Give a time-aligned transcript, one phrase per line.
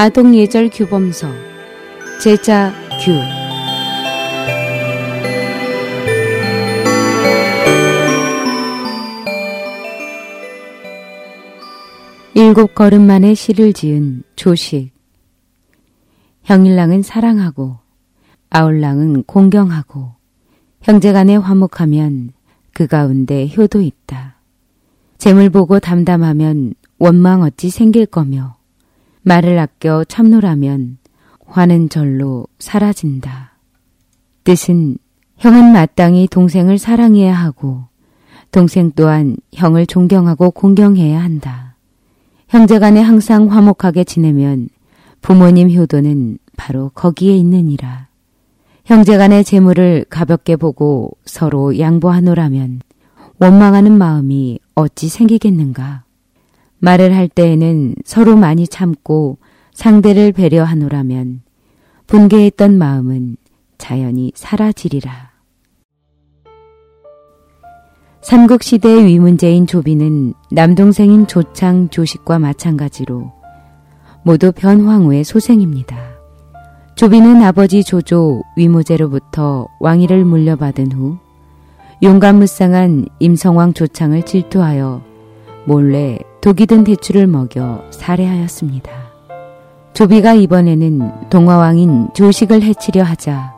[0.00, 1.26] 아동 예절 규범서
[2.22, 2.72] 제자
[3.04, 3.10] 규
[12.32, 14.92] 일곱 걸음 만에 시를 지은 조식
[16.44, 17.78] 형일랑은 사랑하고
[18.50, 20.12] 아울랑은 공경하고
[20.82, 22.34] 형제간에 화목하면
[22.72, 24.36] 그 가운데 효도 있다.
[25.18, 28.57] 재물 보고 담담하면 원망 어찌 생길 거며
[29.28, 30.96] 말을 아껴 참노라면
[31.46, 33.52] 화는 절로 사라진다.
[34.44, 34.96] 뜻은
[35.36, 37.84] 형은 마땅히 동생을 사랑해야 하고
[38.50, 41.76] 동생 또한 형을 존경하고 공경해야 한다.
[42.48, 44.70] 형제 간에 항상 화목하게 지내면
[45.20, 48.08] 부모님 효도는 바로 거기에 있느니라.
[48.86, 52.80] 형제 간의 재물을 가볍게 보고 서로 양보하노라면
[53.38, 56.07] 원망하는 마음이 어찌 생기겠는가.
[56.78, 59.38] 말을 할 때에는 서로 많이 참고
[59.72, 61.42] 상대를 배려하노라면
[62.06, 63.36] 분개했던 마음은
[63.78, 65.28] 자연히 사라지리라.
[68.20, 73.32] 삼국시대의 위문제인 조비는 남동생인 조창, 조식과 마찬가지로
[74.22, 75.96] 모두 변황후의 소생입니다.
[76.96, 81.16] 조비는 아버지 조조 위무제로부터 왕위를 물려받은 후
[82.02, 85.02] 용감무쌍한 임성왕 조창을 질투하여
[85.64, 88.90] 몰래 독이 든 대추를 먹여 살해하였습니다.
[89.94, 93.52] 조비가 이번에는 동화왕인 조식을 해치려 하자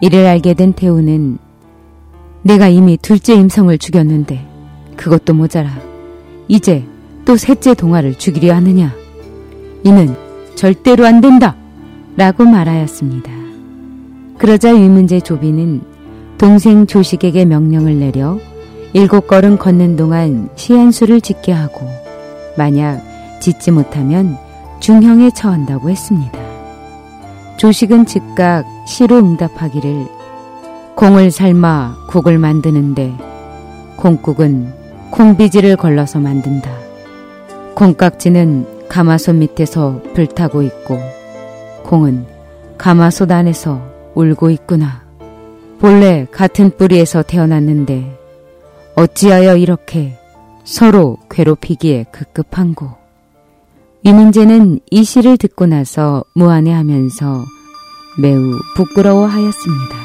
[0.00, 1.38] 이를 알게 된 태우는
[2.42, 4.46] 내가 이미 둘째 임성을 죽였는데
[4.96, 5.70] 그것도 모자라
[6.48, 6.84] 이제
[7.24, 8.94] 또 셋째 동화를 죽이려 하느냐
[9.84, 10.14] 이는
[10.54, 11.56] 절대로 안 된다.
[12.16, 13.30] 라고 말하였습니다.
[14.36, 15.80] 그러자 위문제 조비는
[16.36, 18.38] 동생 조식에게 명령을 내려
[18.92, 21.88] 일곱 걸음 걷는 동안 시한수를 짓게 하고
[22.56, 23.00] 만약
[23.40, 24.36] 짓지 못하면
[24.80, 26.38] 중형에 처한다고 했습니다.
[27.56, 30.06] 조식은 즉각 시로 응답하기를
[30.96, 33.14] 콩을 삶아 국을 만드는데
[33.96, 34.72] 콩국은
[35.10, 36.70] 콩비지를 걸러서 만든다.
[37.74, 40.98] 콩깍지는 가마솥 밑에서 불타고 있고
[41.84, 42.26] 콩은
[42.76, 43.80] 가마솥 안에서
[44.14, 45.02] 울고 있구나.
[45.78, 48.19] 본래 같은 뿌리에서 태어났는데
[49.00, 50.18] 어찌하여 이렇게
[50.64, 52.90] 서로 괴롭히기에 급급한고.
[54.02, 57.44] 이 문제는 이 시를 듣고 나서 무안해하면서
[58.20, 59.96] 매우 부끄러워하였습니다.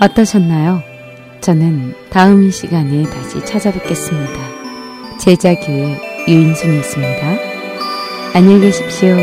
[0.00, 0.80] 어떠셨나요?
[1.40, 4.32] 저는 다음 시간에 다시 찾아뵙겠습니다.
[5.18, 7.57] 제자교회 유인순이었습니다.
[8.34, 9.16] 안녕히 계십시오.